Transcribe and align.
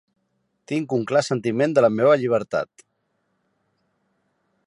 Tinc 0.71 0.95
un 0.95 1.03
clar 1.11 1.21
sentiment 1.27 1.75
de 1.77 1.83
la 1.87 1.91
meva 1.99 2.15
llibertat. 2.23 2.85